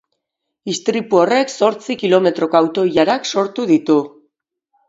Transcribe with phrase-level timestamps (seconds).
[0.71, 4.03] Istripu horrek zortzi kilometroko auto-ilarak sortu ditu.